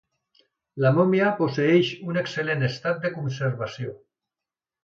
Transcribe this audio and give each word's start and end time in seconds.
La 0.85 0.91
mòmia 0.95 1.27
posseeix 1.41 1.91
un 2.13 2.19
excel·lent 2.23 2.65
estat 2.71 3.07
de 3.07 3.15
conservació. 3.19 3.95